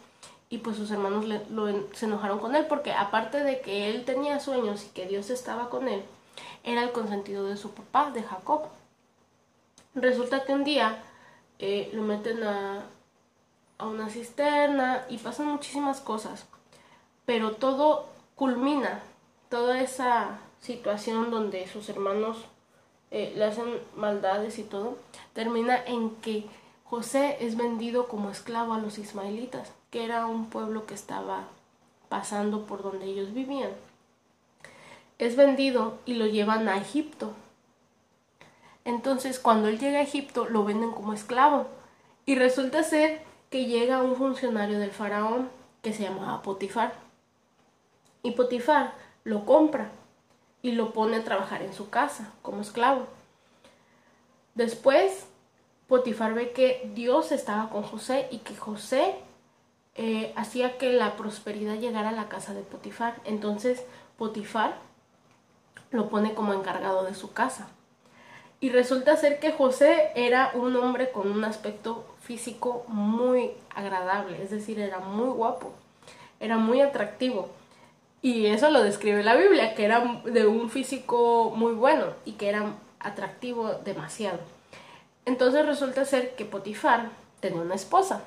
Y 0.50 0.58
pues 0.58 0.76
sus 0.76 0.90
hermanos 0.90 1.24
se 1.92 2.06
enojaron 2.06 2.38
con 2.38 2.54
él 2.54 2.66
porque 2.68 2.92
aparte 2.92 3.42
de 3.42 3.60
que 3.60 3.90
él 3.90 4.04
tenía 4.04 4.40
sueños 4.40 4.84
y 4.84 4.88
que 4.88 5.06
Dios 5.06 5.30
estaba 5.30 5.70
con 5.70 5.88
él, 5.88 6.02
era 6.64 6.82
el 6.82 6.92
consentido 6.92 7.46
de 7.46 7.56
su 7.56 7.70
papá, 7.70 8.10
de 8.10 8.22
Jacob. 8.22 8.62
Resulta 9.94 10.44
que 10.44 10.52
un 10.52 10.64
día 10.64 11.02
eh, 11.58 11.90
lo 11.92 12.02
meten 12.02 12.42
a, 12.42 12.84
a 13.78 13.86
una 13.86 14.08
cisterna 14.08 15.04
y 15.08 15.18
pasan 15.18 15.46
muchísimas 15.46 16.00
cosas, 16.00 16.46
pero 17.26 17.52
todo 17.52 18.06
culmina, 18.34 19.02
toda 19.48 19.80
esa 19.80 20.38
situación 20.60 21.30
donde 21.30 21.66
sus 21.68 21.88
hermanos 21.88 22.44
eh, 23.10 23.32
le 23.36 23.44
hacen 23.44 23.78
maldades 23.96 24.58
y 24.58 24.64
todo, 24.64 24.98
termina 25.34 25.82
en 25.84 26.10
que 26.16 26.46
José 26.84 27.38
es 27.40 27.56
vendido 27.56 28.08
como 28.08 28.30
esclavo 28.30 28.74
a 28.74 28.78
los 28.78 28.98
ismaelitas, 28.98 29.72
que 29.90 30.04
era 30.04 30.26
un 30.26 30.50
pueblo 30.50 30.86
que 30.86 30.94
estaba 30.94 31.44
pasando 32.08 32.66
por 32.66 32.82
donde 32.82 33.06
ellos 33.06 33.32
vivían. 33.32 33.70
Es 35.18 35.36
vendido 35.36 35.98
y 36.04 36.14
lo 36.14 36.26
llevan 36.26 36.68
a 36.68 36.76
Egipto. 36.76 37.32
Entonces, 38.84 39.38
cuando 39.38 39.68
él 39.68 39.78
llega 39.78 39.98
a 39.98 40.02
Egipto, 40.02 40.46
lo 40.48 40.64
venden 40.64 40.92
como 40.92 41.12
esclavo. 41.12 41.66
Y 42.26 42.34
resulta 42.34 42.82
ser 42.82 43.22
que 43.54 43.66
llega 43.66 44.02
un 44.02 44.16
funcionario 44.16 44.80
del 44.80 44.90
faraón 44.90 45.48
que 45.80 45.92
se 45.92 46.02
llamaba 46.02 46.42
Potifar. 46.42 46.92
Y 48.24 48.32
Potifar 48.32 48.94
lo 49.22 49.46
compra 49.46 49.92
y 50.60 50.72
lo 50.72 50.92
pone 50.92 51.18
a 51.18 51.22
trabajar 51.22 51.62
en 51.62 51.72
su 51.72 51.88
casa 51.88 52.32
como 52.42 52.62
esclavo. 52.62 53.06
Después, 54.56 55.28
Potifar 55.86 56.34
ve 56.34 56.50
que 56.50 56.90
Dios 56.96 57.30
estaba 57.30 57.70
con 57.70 57.84
José 57.84 58.26
y 58.32 58.38
que 58.38 58.56
José 58.56 59.14
eh, 59.94 60.32
hacía 60.34 60.76
que 60.76 60.92
la 60.92 61.14
prosperidad 61.14 61.76
llegara 61.76 62.08
a 62.08 62.12
la 62.12 62.28
casa 62.28 62.54
de 62.54 62.62
Potifar. 62.62 63.20
Entonces, 63.24 63.84
Potifar 64.18 64.74
lo 65.92 66.08
pone 66.08 66.34
como 66.34 66.54
encargado 66.54 67.04
de 67.04 67.14
su 67.14 67.32
casa. 67.32 67.68
Y 68.64 68.70
resulta 68.70 69.14
ser 69.18 69.40
que 69.40 69.52
José 69.52 70.10
era 70.14 70.52
un 70.54 70.74
hombre 70.76 71.10
con 71.10 71.30
un 71.30 71.44
aspecto 71.44 72.06
físico 72.22 72.86
muy 72.88 73.50
agradable, 73.74 74.42
es 74.42 74.50
decir, 74.50 74.80
era 74.80 75.00
muy 75.00 75.28
guapo, 75.28 75.74
era 76.40 76.56
muy 76.56 76.80
atractivo. 76.80 77.50
Y 78.22 78.46
eso 78.46 78.70
lo 78.70 78.82
describe 78.82 79.22
la 79.22 79.34
Biblia, 79.36 79.74
que 79.74 79.84
era 79.84 80.22
de 80.24 80.46
un 80.46 80.70
físico 80.70 81.52
muy 81.54 81.74
bueno 81.74 82.06
y 82.24 82.32
que 82.32 82.48
era 82.48 82.72
atractivo 83.00 83.70
demasiado. 83.84 84.38
Entonces 85.26 85.66
resulta 85.66 86.06
ser 86.06 86.34
que 86.34 86.46
Potifar 86.46 87.10
tenía 87.40 87.60
una 87.60 87.74
esposa. 87.74 88.22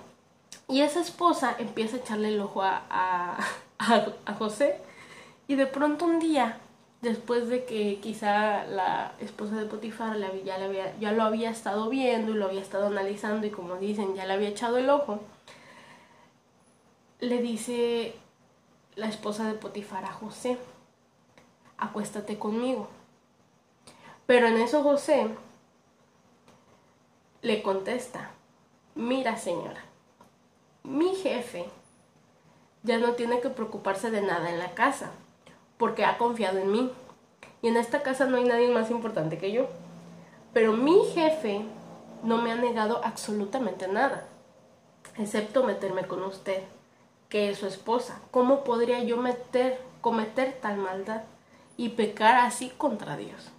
Y 0.70 0.82
esa 0.82 1.02
esposa 1.02 1.56
empieza 1.58 1.96
a 1.96 2.00
echarle 2.02 2.28
el 2.28 2.42
ojo 2.42 2.62
a, 2.62 2.84
a, 3.80 4.34
José. 4.38 4.76
Y 5.48 5.56
de 5.56 5.66
pronto 5.66 6.06
un 6.06 6.20
día, 6.20 6.60
después 7.02 7.48
de 7.48 7.66
que 7.66 8.00
quizá 8.00 8.66
la 8.66 9.14
esposa 9.20 9.56
de 9.56 9.66
Potifar 9.66 10.18
ya, 10.44 10.58
ya 11.00 11.12
lo 11.12 11.24
había 11.24 11.50
estado 11.50 11.90
viendo 11.90 12.32
y 12.32 12.36
lo 12.36 12.46
había 12.46 12.62
estado 12.62 12.88
analizando 12.88 13.46
y 13.46 13.52
como 13.52 13.76
dicen, 13.76 14.16
ya 14.16 14.26
le 14.26 14.34
había 14.34 14.50
echado 14.50 14.78
el 14.78 14.90
ojo, 14.90 15.20
le 17.20 17.42
dice 17.42 18.16
la 18.96 19.08
esposa 19.08 19.48
de 19.48 19.54
Potifar 19.54 20.06
a 20.06 20.12
José, 20.12 20.58
acuéstate 21.78 22.40
conmigo. 22.40 22.88
Pero 24.26 24.48
en 24.48 24.58
eso 24.58 24.84
José 24.84 25.30
le 27.42 27.62
contesta, 27.62 28.32
mira 28.96 29.38
señora, 29.38 29.86
mi 30.84 31.16
jefe 31.16 31.66
ya 32.84 32.98
no 32.98 33.14
tiene 33.14 33.40
que 33.40 33.50
preocuparse 33.50 34.12
de 34.12 34.22
nada 34.22 34.50
en 34.50 34.60
la 34.60 34.74
casa, 34.74 35.12
porque 35.78 36.06
ha 36.06 36.18
confiado 36.18 36.60
en 36.60 36.72
mí. 36.72 36.92
Y 37.62 37.68
en 37.68 37.78
esta 37.78 38.04
casa 38.04 38.26
no 38.26 38.38
hay 38.38 38.44
nadie 38.44 38.70
más 38.70 38.92
importante 38.92 39.38
que 39.38 39.52
yo. 39.52 39.68
Pero 40.54 40.74
mi 40.74 41.04
jefe 41.14 41.62
no 42.24 42.38
me 42.38 42.52
ha 42.52 42.56
negado 42.56 43.02
absolutamente 43.04 43.88
nada, 43.88 44.28
excepto 45.18 45.64
meterme 45.64 46.08
con 46.08 46.24
usted 46.24 46.64
que 47.30 47.50
es 47.50 47.60
su 47.60 47.68
esposa. 47.68 48.22
¿Cómo 48.32 48.64
podría 48.64 49.04
yo 49.04 49.18
meter, 49.18 49.80
cometer 50.02 50.58
tal 50.62 50.78
maldad 50.78 51.24
y 51.76 51.90
pecar 51.90 52.36
así 52.38 52.70
contra 52.70 53.18
Dios? 53.18 53.52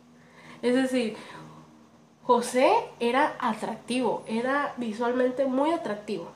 Es 0.63 0.75
decir, 0.75 1.17
José 2.25 2.71
era 3.01 3.37
atractivo, 3.39 4.23
era 4.27 4.75
visualmente 4.77 5.47
muy 5.47 5.71
atractivo. 5.71 6.31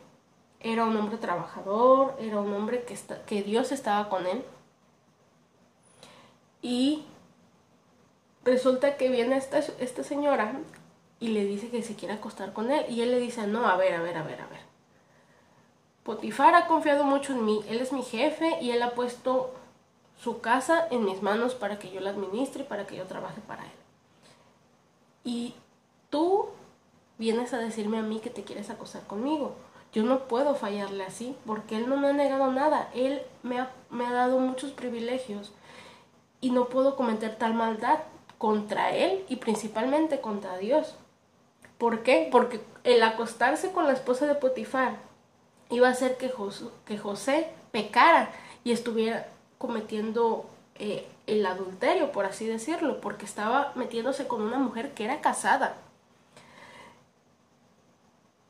Era 0.61 0.85
un 0.85 0.97
hombre 0.97 1.17
trabajador, 1.17 2.15
era 2.21 2.41
un 2.41 2.53
hombre 2.53 2.85
que, 2.85 2.97
que 3.27 3.43
Dios 3.43 3.73
estaba 3.73 4.09
con 4.09 4.27
él. 4.27 4.45
Y 6.63 7.05
resulta 8.45 8.97
que 8.97 9.09
viene 9.09 9.37
esta, 9.37 9.59
esta 9.59 10.05
señora 10.05 10.55
y 11.21 11.29
le 11.29 11.45
dice 11.45 11.69
que 11.69 11.83
se 11.83 11.97
quiere 11.97 12.15
acostar 12.15 12.53
con 12.53 12.71
él. 12.71 12.87
Y 12.89 13.03
él 13.03 13.11
le 13.11 13.19
dice, 13.19 13.47
no, 13.47 13.67
a 13.67 13.77
ver, 13.77 13.95
a 13.95 14.03
ver, 14.03 14.17
a 14.17 14.23
ver, 14.23 14.41
a 14.41 14.47
ver. 14.47 14.61
Potifar 16.03 16.55
ha 16.55 16.67
confiado 16.67 17.05
mucho 17.05 17.33
en 17.33 17.45
mí, 17.45 17.61
él 17.69 17.81
es 17.81 17.93
mi 17.93 18.03
jefe 18.03 18.59
y 18.61 18.73
él 18.73 18.83
ha 18.83 18.91
puesto 18.91 19.55
su 20.21 20.41
casa 20.41 20.89
en 20.91 21.05
mis 21.05 21.23
manos 21.23 21.55
para 21.55 21.79
que 21.79 21.91
yo 21.93 22.01
la 22.01 22.11
administre 22.11 22.63
y 22.63 22.67
para 22.67 22.87
que 22.87 22.97
yo 22.97 23.05
trabaje 23.05 23.41
para 23.41 23.65
él. 23.65 23.71
Y 25.25 25.55
tú 26.11 26.49
vienes 27.19 27.53
a 27.55 27.59
decirme 27.59 27.99
a 27.99 28.03
mí 28.03 28.19
que 28.19 28.31
te 28.31 28.43
quieres 28.43 28.69
acosar 28.69 29.03
conmigo. 29.07 29.55
Yo 29.93 30.03
no 30.03 30.27
puedo 30.27 30.57
fallarle 30.57 31.05
así 31.05 31.37
porque 31.47 31.77
él 31.77 31.89
no 31.89 31.97
me 31.97 32.09
ha 32.09 32.13
negado 32.13 32.51
nada. 32.51 32.91
Él 32.95 33.23
me 33.45 33.61
ha, 33.61 33.71
me 33.91 34.07
ha 34.07 34.13
dado 34.13 34.41
muchos 34.41 34.73
privilegios 34.73 35.53
y 36.43 36.51
no 36.51 36.69
puedo 36.69 36.97
cometer 36.97 37.37
tal 37.37 37.55
maldad 37.55 38.01
contra 38.37 38.95
él 38.95 39.25
y 39.31 39.37
principalmente 39.37 40.21
contra 40.21 40.59
Dios. 40.59 40.97
¿Por 41.79 42.03
qué? 42.03 42.29
Porque 42.31 42.61
el 42.85 43.03
acostarse 43.03 43.73
con 43.73 43.87
la 43.87 43.93
esposa 43.93 44.27
de 44.27 44.35
Potifar 44.35 44.97
iba 45.71 45.89
a 45.89 45.93
hacer 45.93 46.19
que 46.19 46.29
José, 46.99 47.49
pecara 47.71 48.31
y 48.65 48.73
estuviera 48.73 49.29
cometiendo 49.57 50.45
eh, 50.75 51.07
el 51.27 51.47
adulterio, 51.47 52.13
por 52.13 52.27
así 52.27 52.47
decirlo, 52.47 53.01
porque 53.01 53.25
estaba 53.25 53.73
metiéndose 53.77 54.27
con 54.27 54.43
una 54.43 54.59
mujer 54.59 54.93
que 54.93 55.05
era 55.05 55.21
casada. 55.21 55.77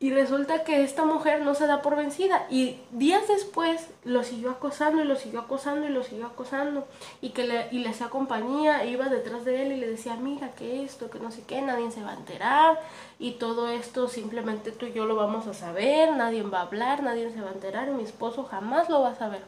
Y 0.02 0.10
resulta 0.10 0.64
que 0.64 0.82
esta 0.82 1.04
mujer 1.04 1.42
no 1.42 1.54
se 1.54 1.68
da 1.68 1.80
por 1.80 1.94
vencida. 1.94 2.44
Y 2.50 2.80
días 2.90 3.28
después 3.28 3.86
lo 4.02 4.24
siguió 4.24 4.50
acosando 4.50 5.00
y 5.00 5.06
lo 5.06 5.14
siguió 5.14 5.38
acosando 5.38 5.86
y 5.86 5.90
lo 5.90 6.02
siguió 6.02 6.26
acosando. 6.26 6.88
Y 7.20 7.30
que 7.30 7.46
le, 7.46 7.68
y 7.70 7.78
le 7.78 7.90
hacía 7.90 8.08
compañía, 8.08 8.84
iba 8.84 9.08
detrás 9.08 9.44
de 9.44 9.62
él 9.62 9.70
y 9.70 9.76
le 9.76 9.86
decía, 9.86 10.16
mira 10.16 10.56
que 10.56 10.82
esto, 10.82 11.08
que 11.08 11.20
no 11.20 11.30
sé 11.30 11.44
qué, 11.44 11.62
nadie 11.62 11.92
se 11.92 12.02
va 12.02 12.10
a 12.10 12.16
enterar. 12.16 12.80
Y 13.20 13.34
todo 13.34 13.68
esto 13.68 14.08
simplemente 14.08 14.72
tú 14.72 14.86
y 14.86 14.92
yo 14.92 15.06
lo 15.06 15.14
vamos 15.14 15.46
a 15.46 15.54
saber, 15.54 16.10
nadie 16.16 16.42
va 16.42 16.58
a 16.58 16.62
hablar, 16.62 17.04
nadie 17.04 17.30
se 17.30 17.40
va 17.40 17.50
a 17.50 17.54
enterar 17.54 17.86
y 17.86 17.92
mi 17.92 18.02
esposo 18.02 18.42
jamás 18.42 18.88
lo 18.88 19.02
va 19.02 19.10
a 19.10 19.14
saber. 19.14 19.44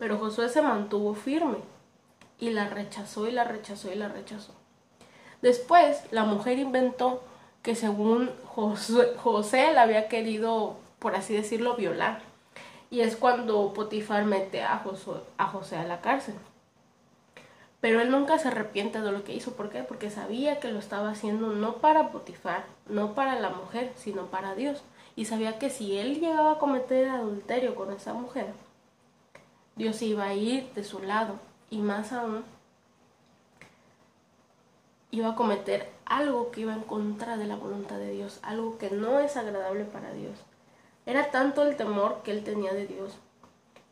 Pero 0.00 0.18
Josué 0.18 0.48
se 0.48 0.62
mantuvo 0.62 1.14
firme 1.14 1.58
y 2.40 2.50
la 2.50 2.68
rechazó 2.68 3.28
y 3.28 3.30
la 3.30 3.44
rechazó 3.44 3.92
y 3.92 3.94
la 3.94 4.08
rechazó. 4.08 4.52
Después 5.42 6.02
la 6.10 6.24
mujer 6.24 6.58
inventó 6.58 7.22
que 7.68 7.74
según 7.74 8.30
José, 8.54 9.72
la 9.74 9.82
había 9.82 10.08
querido, 10.08 10.78
por 10.98 11.14
así 11.14 11.34
decirlo, 11.34 11.76
violar. 11.76 12.22
Y 12.90 13.00
es 13.00 13.14
cuando 13.14 13.74
Potifar 13.74 14.24
mete 14.24 14.62
a 14.62 14.78
José, 14.78 15.10
a 15.36 15.48
José 15.48 15.76
a 15.76 15.84
la 15.84 16.00
cárcel. 16.00 16.34
Pero 17.82 18.00
él 18.00 18.10
nunca 18.10 18.38
se 18.38 18.48
arrepiente 18.48 19.02
de 19.02 19.12
lo 19.12 19.22
que 19.22 19.34
hizo. 19.34 19.52
¿Por 19.52 19.68
qué? 19.68 19.82
Porque 19.82 20.08
sabía 20.08 20.60
que 20.60 20.72
lo 20.72 20.78
estaba 20.78 21.10
haciendo 21.10 21.48
no 21.48 21.74
para 21.74 22.10
Potifar, 22.10 22.64
no 22.88 23.12
para 23.12 23.38
la 23.38 23.50
mujer, 23.50 23.92
sino 23.96 24.28
para 24.28 24.54
Dios. 24.54 24.82
Y 25.14 25.26
sabía 25.26 25.58
que 25.58 25.68
si 25.68 25.98
él 25.98 26.20
llegaba 26.20 26.52
a 26.52 26.58
cometer 26.58 27.10
adulterio 27.10 27.74
con 27.74 27.92
esa 27.92 28.14
mujer, 28.14 28.46
Dios 29.76 30.00
iba 30.00 30.24
a 30.24 30.32
ir 30.32 30.72
de 30.72 30.84
su 30.84 31.00
lado. 31.00 31.34
Y 31.68 31.80
más 31.80 32.14
aún, 32.14 32.44
iba 35.10 35.30
a 35.30 35.34
cometer 35.34 35.90
algo 36.04 36.50
que 36.50 36.62
iba 36.62 36.72
en 36.72 36.82
contra 36.82 37.36
de 37.36 37.46
la 37.46 37.56
voluntad 37.56 37.96
de 37.98 38.10
Dios, 38.10 38.38
algo 38.42 38.78
que 38.78 38.90
no 38.90 39.20
es 39.20 39.36
agradable 39.36 39.84
para 39.84 40.12
Dios. 40.12 40.38
Era 41.06 41.30
tanto 41.30 41.62
el 41.62 41.76
temor 41.76 42.20
que 42.22 42.32
él 42.32 42.44
tenía 42.44 42.74
de 42.74 42.86
Dios, 42.86 43.16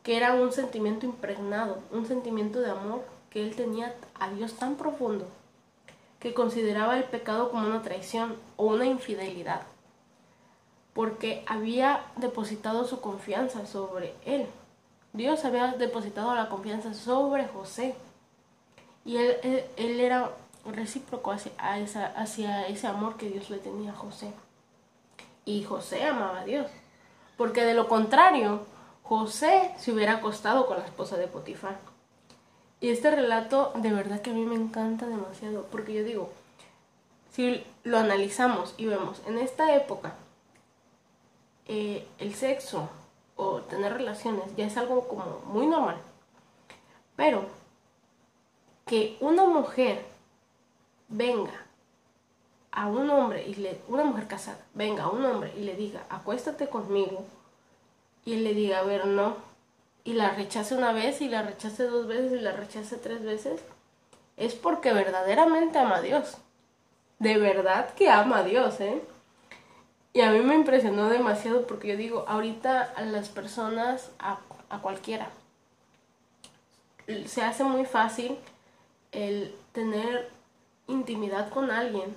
que 0.03 0.17
era 0.17 0.35
un 0.35 0.53
sentimiento 0.53 1.07
impregnado, 1.07 1.79
un 1.91 2.07
sentimiento 2.07 2.61
de 2.61 2.71
amor 2.71 3.03
que 3.31 3.43
él 3.43 3.57
tenía 3.57 3.95
a 4.19 4.31
Dios 4.31 4.55
tan 4.55 4.77
profundo, 4.77 5.27
que 6.21 6.35
consideraba 6.35 6.97
el 6.97 7.05
pecado 7.05 7.51
como 7.51 7.67
una 7.67 7.83
traición 7.83 8.37
o 8.57 8.67
una 8.67 8.87
infidelidad. 8.87 9.63
porque 10.95 11.45
había 11.47 12.07
depositado 12.17 12.87
su 12.87 13.03
confianza 13.03 13.67
sobre 13.67 14.15
él. 14.25 14.47
Dios 15.13 15.45
había 15.45 15.73
depositado 15.73 16.35
la 16.35 16.49
confianza 16.49 16.95
sobre 16.95 17.47
José. 17.47 17.95
Y 19.05 19.19
él, 19.19 19.37
él, 19.77 20.01
era 20.01 20.31
recíproco 20.73 21.33
hacia, 21.33 22.67
ese 22.67 22.87
amor 22.87 23.17
que 23.17 23.29
Dios 23.29 23.51
le 23.51 23.59
tenía 23.59 23.93
a 23.93 23.97
José. 23.97 24.33
Y 25.45 25.65
José 25.65 26.05
amaba 26.05 26.41
a 26.41 26.45
Dios. 26.45 26.67
Porque 27.37 27.65
de 27.65 27.75
lo 27.75 27.89
contrario, 27.89 28.61
José 29.03 29.73
se 29.79 29.93
hubiera 29.93 30.15
acostado 30.15 30.67
con 30.67 30.79
la 30.79 30.85
esposa 30.85 31.17
de 31.17 31.29
Potifar. 31.29 31.77
Y 32.81 32.91
este 32.91 33.11
relato 33.11 33.73
de 33.77 33.93
verdad 33.93 34.21
que 34.21 34.31
a 34.31 34.35
mí 34.35 34.45
me 34.45 34.57
encanta 34.57 35.07
demasiado, 35.07 35.67
porque 35.71 35.95
yo 35.95 36.05
digo, 36.05 36.31
si 37.33 37.65
lo 37.85 37.99
analizamos 37.99 38.75
y 38.77 38.87
vemos, 38.87 39.23
en 39.27 39.39
esta 39.39 39.75
época, 39.75 40.15
eh, 41.67 42.07
el 42.19 42.35
sexo 42.35 42.89
o 43.37 43.61
tener 43.61 43.93
relaciones 43.93 44.45
ya 44.57 44.67
es 44.67 44.77
algo 44.77 45.09
como 45.09 45.41
muy 45.47 45.67
normal. 45.67 45.97
Pero 47.17 47.47
que 48.87 49.17
una 49.21 49.47
mujer 49.47 50.05
venga 51.09 51.67
a 52.73 52.87
un 52.87 53.09
hombre 53.11 53.47
y 53.47 53.55
le, 53.55 53.81
una 53.89 54.05
mujer 54.05 54.27
casada, 54.27 54.59
venga 54.75 55.05
a 55.05 55.09
un 55.09 55.25
hombre 55.25 55.53
y 55.57 55.61
le 55.61 55.75
diga, 55.77 56.05
acuéstate 56.11 56.69
conmigo, 56.69 57.25
y 58.25 58.35
él 58.35 58.45
le 58.45 58.55
diga, 58.55 58.81
a 58.81 58.83
ver, 58.83 59.07
no, 59.07 59.37
y 60.05 60.13
la 60.13 60.31
rechace 60.31 60.75
una 60.75 60.93
vez 60.93 61.21
y 61.21 61.29
la 61.29 61.43
rechace 61.43 61.85
dos 61.85 62.07
veces 62.07 62.33
y 62.33 62.41
la 62.41 62.53
rechace 62.53 62.97
tres 62.97 63.25
veces, 63.25 63.61
es 64.37 64.55
porque 64.55 64.93
verdaderamente 64.93 65.79
ama 65.79 65.97
a 65.97 66.03
Dios. 66.03 66.37
De 67.19 67.39
verdad 67.39 67.95
que 67.95 68.11
ama 68.11 68.39
a 68.39 68.45
Dios, 68.45 68.79
¿eh? 68.81 69.03
Y 70.13 70.21
a 70.21 70.31
mí 70.31 70.41
me 70.41 70.55
impresionó 70.55 71.09
demasiado 71.09 71.67
porque 71.67 71.89
yo 71.89 71.97
digo, 71.97 72.25
ahorita 72.29 72.83
a 72.83 73.03
las 73.03 73.31
personas, 73.31 74.11
a, 74.19 74.39
a 74.69 74.79
cualquiera, 74.81 75.31
se 77.27 77.43
hace 77.43 77.65
muy 77.65 77.85
fácil 77.85 78.37
el 79.13 79.55
tener 79.73 80.31
intimidad 80.89 81.51
con 81.51 81.71
alguien 81.71 82.15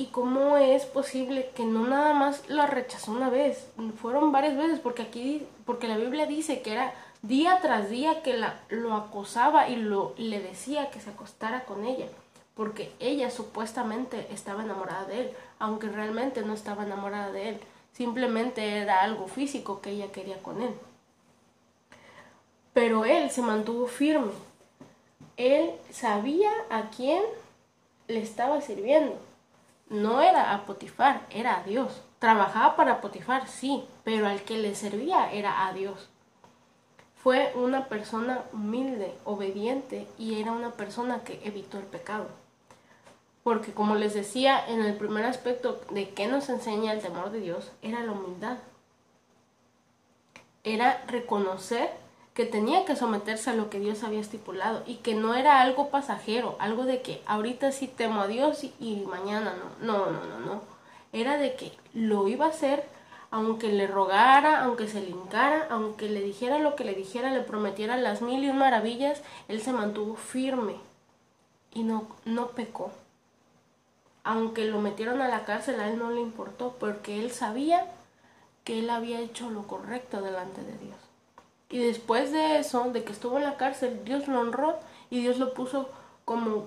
¿Y 0.00 0.06
cómo 0.06 0.56
es 0.56 0.86
posible 0.86 1.50
que 1.54 1.66
no 1.66 1.86
nada 1.86 2.14
más 2.14 2.48
la 2.48 2.66
rechazó 2.66 3.12
una 3.12 3.28
vez? 3.28 3.68
Fueron 4.00 4.32
varias 4.32 4.56
veces, 4.56 4.78
porque 4.78 5.02
aquí, 5.02 5.46
porque 5.66 5.88
la 5.88 5.98
Biblia 5.98 6.24
dice 6.24 6.62
que 6.62 6.72
era 6.72 6.94
día 7.20 7.58
tras 7.60 7.90
día 7.90 8.22
que 8.22 8.34
la, 8.34 8.60
lo 8.70 8.94
acosaba 8.94 9.68
y 9.68 9.76
lo, 9.76 10.14
le 10.16 10.40
decía 10.40 10.88
que 10.88 11.02
se 11.02 11.10
acostara 11.10 11.66
con 11.66 11.84
ella, 11.84 12.06
porque 12.54 12.90
ella 12.98 13.30
supuestamente 13.30 14.26
estaba 14.32 14.64
enamorada 14.64 15.04
de 15.04 15.20
él, 15.20 15.30
aunque 15.58 15.90
realmente 15.90 16.40
no 16.40 16.54
estaba 16.54 16.86
enamorada 16.86 17.30
de 17.30 17.50
él, 17.50 17.60
simplemente 17.92 18.78
era 18.78 19.02
algo 19.02 19.28
físico 19.28 19.82
que 19.82 19.90
ella 19.90 20.10
quería 20.10 20.42
con 20.42 20.62
él. 20.62 20.72
Pero 22.72 23.04
él 23.04 23.30
se 23.30 23.42
mantuvo 23.42 23.86
firme. 23.86 24.32
Él 25.40 25.72
sabía 25.90 26.50
a 26.68 26.90
quién 26.90 27.22
le 28.08 28.20
estaba 28.20 28.60
sirviendo 28.60 29.18
no 29.90 30.22
era 30.22 30.54
a 30.54 30.66
Potifar, 30.66 31.26
era 31.30 31.58
a 31.58 31.62
Dios. 31.64 32.00
Trabajaba 32.20 32.76
para 32.76 33.00
Potifar, 33.00 33.48
sí, 33.48 33.84
pero 34.04 34.28
al 34.28 34.42
que 34.42 34.56
le 34.56 34.74
servía 34.74 35.32
era 35.32 35.66
a 35.66 35.72
Dios. 35.72 36.08
Fue 37.16 37.52
una 37.56 37.86
persona 37.88 38.44
humilde, 38.52 39.12
obediente 39.24 40.06
y 40.16 40.40
era 40.40 40.52
una 40.52 40.70
persona 40.70 41.22
que 41.24 41.40
evitó 41.44 41.78
el 41.78 41.84
pecado. 41.84 42.28
Porque 43.42 43.72
como 43.72 43.96
les 43.96 44.14
decía 44.14 44.64
en 44.68 44.80
el 44.80 44.96
primer 44.96 45.24
aspecto 45.24 45.80
de 45.90 46.10
qué 46.10 46.28
nos 46.28 46.48
enseña 46.48 46.92
el 46.92 47.00
temor 47.00 47.30
de 47.30 47.40
Dios, 47.40 47.72
era 47.82 48.00
la 48.04 48.12
humildad. 48.12 48.58
Era 50.62 51.02
reconocer 51.08 51.90
que 52.34 52.46
tenía 52.46 52.84
que 52.84 52.96
someterse 52.96 53.50
a 53.50 53.54
lo 53.54 53.70
que 53.70 53.80
Dios 53.80 54.02
había 54.02 54.20
estipulado 54.20 54.82
y 54.86 54.96
que 54.96 55.14
no 55.14 55.34
era 55.34 55.60
algo 55.60 55.90
pasajero, 55.90 56.56
algo 56.58 56.84
de 56.84 57.02
que 57.02 57.22
ahorita 57.26 57.72
sí 57.72 57.88
temo 57.88 58.22
a 58.22 58.28
Dios 58.28 58.64
y, 58.64 59.04
mañana 59.06 59.54
no. 59.80 59.86
No, 59.86 60.10
no, 60.10 60.24
no, 60.24 60.40
no. 60.40 60.62
Era 61.12 61.38
de 61.38 61.56
que 61.56 61.72
lo 61.92 62.28
iba 62.28 62.46
a 62.46 62.50
hacer 62.50 62.84
aunque 63.30 63.68
le 63.68 63.86
rogara, 63.86 64.64
aunque 64.64 64.88
se 64.88 65.00
le 65.00 65.14
aunque 65.70 66.08
le 66.08 66.20
dijera 66.20 66.58
lo 66.58 66.74
que 66.74 66.84
le 66.84 66.94
dijera, 66.94 67.30
le 67.30 67.40
prometiera 67.40 67.96
las 67.96 68.22
mil 68.22 68.42
y 68.42 68.48
un 68.48 68.58
maravillas, 68.58 69.22
él 69.48 69.60
se 69.60 69.72
mantuvo 69.72 70.16
firme 70.16 70.74
y 71.72 71.84
no, 71.84 72.08
no 72.24 72.48
pecó. 72.48 72.90
Aunque 74.24 74.64
lo 74.64 74.80
metieron 74.80 75.22
a 75.22 75.28
la 75.28 75.44
cárcel, 75.44 75.80
a 75.80 75.88
él 75.88 75.98
no 75.98 76.10
le 76.10 76.20
importó, 76.20 76.76
porque 76.78 77.20
él 77.20 77.30
sabía 77.30 77.86
que 78.64 78.80
él 78.80 78.90
había 78.90 79.20
hecho 79.20 79.48
lo 79.50 79.66
correcto 79.66 80.20
delante 80.20 80.62
de 80.62 80.76
Dios. 80.78 81.09
Y 81.70 81.78
después 81.78 82.32
de 82.32 82.58
eso, 82.58 82.90
de 82.90 83.04
que 83.04 83.12
estuvo 83.12 83.38
en 83.38 83.44
la 83.44 83.56
cárcel, 83.56 84.04
Dios 84.04 84.26
lo 84.26 84.40
honró 84.40 84.76
y 85.08 85.20
Dios 85.20 85.38
lo 85.38 85.54
puso 85.54 85.88
como 86.24 86.66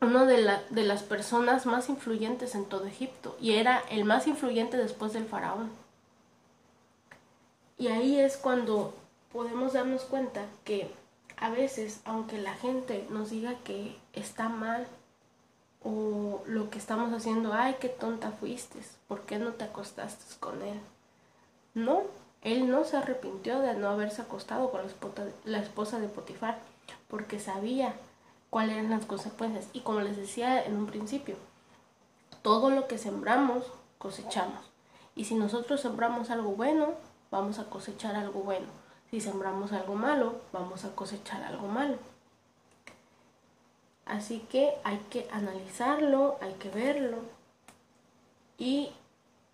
uno 0.00 0.26
de, 0.26 0.58
de 0.70 0.82
las 0.84 1.02
personas 1.02 1.66
más 1.66 1.88
influyentes 1.88 2.54
en 2.54 2.64
todo 2.64 2.86
Egipto. 2.86 3.36
Y 3.40 3.52
era 3.52 3.82
el 3.90 4.04
más 4.04 4.26
influyente 4.26 4.76
después 4.78 5.12
del 5.12 5.26
faraón. 5.26 5.70
Y 7.76 7.88
ahí 7.88 8.18
es 8.18 8.36
cuando 8.36 8.94
podemos 9.32 9.74
darnos 9.74 10.02
cuenta 10.02 10.46
que 10.64 10.90
a 11.36 11.50
veces, 11.50 12.00
aunque 12.04 12.38
la 12.38 12.54
gente 12.54 13.06
nos 13.10 13.30
diga 13.30 13.54
que 13.62 13.96
está 14.12 14.48
mal 14.48 14.86
o 15.82 16.42
lo 16.46 16.70
que 16.70 16.78
estamos 16.78 17.12
haciendo, 17.12 17.52
ay, 17.52 17.76
qué 17.78 17.88
tonta 17.88 18.32
fuiste, 18.32 18.80
¿por 19.06 19.22
qué 19.22 19.38
no 19.38 19.52
te 19.52 19.64
acostaste 19.64 20.24
con 20.40 20.60
él? 20.62 20.80
No, 21.74 22.02
él 22.42 22.70
no 22.70 22.84
se 22.84 22.96
arrepintió 22.96 23.60
de 23.60 23.74
no 23.74 23.88
haberse 23.88 24.22
acostado 24.22 24.70
con 24.70 24.80
la 25.44 25.58
esposa, 25.58 25.98
de 25.98 26.08
Potifar, 26.08 26.58
porque 27.08 27.40
sabía 27.40 27.94
cuáles 28.50 28.76
eran 28.76 28.90
las 28.90 29.06
consecuencias. 29.06 29.68
Y 29.72 29.80
como 29.80 30.00
les 30.00 30.16
decía 30.16 30.64
en 30.64 30.76
un 30.76 30.86
principio, 30.86 31.36
todo 32.42 32.70
lo 32.70 32.86
que 32.86 32.98
sembramos, 32.98 33.64
cosechamos. 33.98 34.64
Y 35.16 35.24
si 35.24 35.34
nosotros 35.34 35.80
sembramos 35.80 36.30
algo 36.30 36.52
bueno, 36.52 36.90
vamos 37.30 37.58
a 37.58 37.68
cosechar 37.68 38.14
algo 38.14 38.40
bueno. 38.40 38.66
Si 39.10 39.20
sembramos 39.20 39.72
algo 39.72 39.94
malo, 39.94 40.40
vamos 40.52 40.84
a 40.84 40.94
cosechar 40.94 41.42
algo 41.42 41.66
malo. 41.66 41.96
Así 44.06 44.46
que 44.50 44.74
hay 44.84 44.98
que 45.10 45.28
analizarlo, 45.32 46.38
hay 46.40 46.54
que 46.54 46.70
verlo. 46.70 47.18
Y 48.56 48.90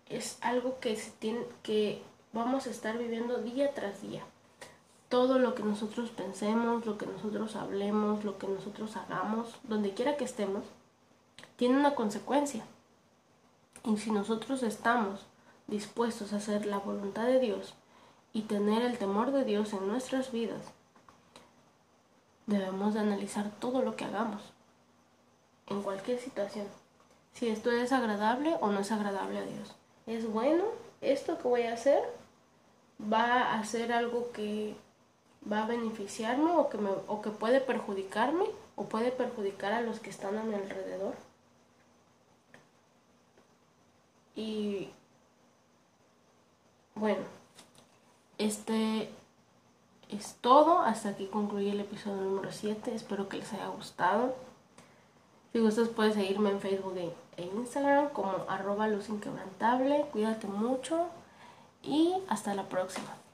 es 0.07 0.37
algo 0.41 0.79
que 0.79 0.95
se 0.95 1.11
tiene 1.11 1.45
que 1.63 2.01
vamos 2.35 2.67
a 2.67 2.69
estar 2.69 2.97
viviendo 2.97 3.37
día 3.37 3.73
tras 3.73 4.01
día. 4.01 4.21
Todo 5.07 5.39
lo 5.39 5.55
que 5.55 5.63
nosotros 5.63 6.09
pensemos, 6.09 6.85
lo 6.85 6.97
que 6.97 7.05
nosotros 7.05 7.55
hablemos, 7.55 8.25
lo 8.25 8.37
que 8.37 8.47
nosotros 8.47 8.97
hagamos, 8.97 9.55
donde 9.63 9.93
quiera 9.93 10.17
que 10.17 10.25
estemos, 10.25 10.63
tiene 11.55 11.77
una 11.77 11.95
consecuencia. 11.95 12.65
Y 13.85 13.97
si 13.97 14.11
nosotros 14.11 14.63
estamos 14.63 15.21
dispuestos 15.67 16.33
a 16.33 16.37
hacer 16.37 16.65
la 16.65 16.79
voluntad 16.79 17.25
de 17.25 17.39
Dios 17.39 17.73
y 18.33 18.41
tener 18.41 18.81
el 18.81 18.97
temor 18.97 19.31
de 19.31 19.45
Dios 19.45 19.71
en 19.71 19.87
nuestras 19.87 20.33
vidas, 20.33 20.61
debemos 22.47 22.95
de 22.95 22.99
analizar 22.99 23.49
todo 23.61 23.81
lo 23.81 23.95
que 23.95 24.03
hagamos, 24.03 24.41
en 25.67 25.81
cualquier 25.81 26.19
situación. 26.19 26.67
Si 27.33 27.47
esto 27.47 27.71
es 27.71 27.93
agradable 27.93 28.57
o 28.59 28.71
no 28.71 28.81
es 28.81 28.91
agradable 28.91 29.39
a 29.39 29.45
Dios. 29.45 29.73
¿Es 30.05 30.29
bueno 30.29 30.65
esto 30.99 31.37
que 31.37 31.47
voy 31.47 31.61
a 31.63 31.73
hacer? 31.73 32.03
Va 32.99 33.41
a 33.41 33.59
hacer 33.59 33.91
algo 33.91 34.31
que 34.31 34.75
va 35.51 35.63
a 35.63 35.67
beneficiarme 35.67 36.51
o 36.51 36.69
que, 36.69 36.77
me, 36.77 36.89
o 37.07 37.21
que 37.21 37.29
puede 37.29 37.61
perjudicarme 37.61 38.45
o 38.75 38.85
puede 38.85 39.11
perjudicar 39.11 39.73
a 39.73 39.81
los 39.81 39.99
que 39.99 40.09
están 40.09 40.37
a 40.37 40.43
mi 40.43 40.53
alrededor. 40.53 41.15
Y 44.35 44.89
bueno, 46.95 47.23
este 48.37 49.09
es 50.09 50.35
todo. 50.41 50.79
Hasta 50.79 51.09
aquí 51.09 51.27
concluye 51.27 51.71
el 51.71 51.79
episodio 51.79 52.21
número 52.21 52.51
7. 52.51 52.93
Espero 52.93 53.29
que 53.29 53.37
les 53.37 53.53
haya 53.53 53.67
gustado. 53.67 54.35
Si 55.53 55.59
gustas 55.59 55.87
puedes 55.87 56.15
seguirme 56.15 56.49
en 56.49 56.59
Facebook 56.59 56.97
e 57.37 57.43
Instagram 57.43 58.09
como 58.09 58.31
arroba 58.49 58.87
luz. 58.87 59.07
Cuídate 60.11 60.47
mucho 60.47 61.07
y 61.85 62.13
hasta 62.29 62.53
la 62.53 62.63
próxima. 62.63 63.24